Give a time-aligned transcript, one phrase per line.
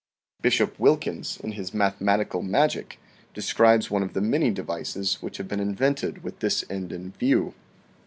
[0.41, 2.93] Bishop Wil kins in his" Mathematical Magick"
[3.35, 7.53] describes one of the many devices which have been invented with this end in view.